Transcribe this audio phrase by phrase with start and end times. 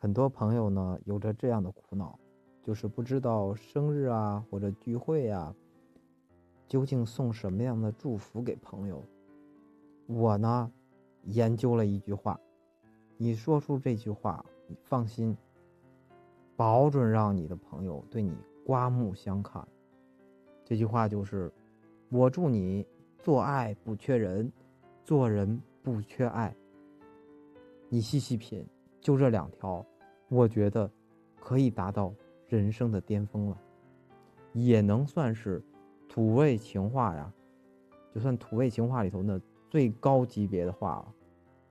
[0.00, 2.16] 很多朋友呢有着这样的苦恼，
[2.62, 5.52] 就是不知道生日啊或者聚会啊，
[6.68, 9.04] 究竟送什么样的祝福给朋友。
[10.06, 10.70] 我呢
[11.24, 12.38] 研究了一句话，
[13.16, 15.36] 你说出这句话，你放心，
[16.56, 19.66] 保准让你的朋友对你刮目相看。
[20.64, 21.52] 这句话就是
[22.08, 22.86] ：“我祝你
[23.18, 24.52] 做爱不缺人，
[25.02, 26.54] 做人不缺爱。”
[27.90, 28.64] 你细细品，
[29.00, 29.84] 就这两条，
[30.28, 30.90] 我觉得
[31.40, 32.12] 可以达到
[32.48, 33.58] 人生的巅峰了，
[34.52, 35.62] 也能算是
[36.08, 37.32] 土味情话呀，
[38.14, 41.14] 就算土味情话里头的最高级别的话了。